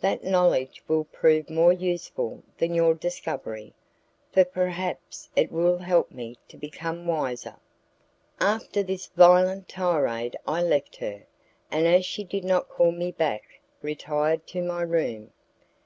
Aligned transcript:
That 0.00 0.22
knowledge 0.22 0.82
will 0.88 1.04
prove 1.04 1.48
more 1.48 1.72
useful 1.72 2.42
than 2.58 2.74
your 2.74 2.92
discovery, 2.92 3.72
for 4.30 4.44
perhaps 4.44 5.30
it 5.34 5.50
will 5.50 5.78
help 5.78 6.10
me 6.10 6.36
to 6.48 6.58
become 6.58 7.06
wiser." 7.06 7.56
After 8.38 8.82
this 8.82 9.06
violent 9.06 9.70
tirade 9.70 10.36
I 10.46 10.60
left 10.60 10.96
her, 10.96 11.22
and 11.70 11.86
as 11.86 12.04
she 12.04 12.24
did 12.24 12.44
not 12.44 12.68
call 12.68 12.92
me 12.92 13.10
back 13.10 13.58
retired 13.80 14.46
to 14.48 14.62
my 14.62 14.82
room. 14.82 15.32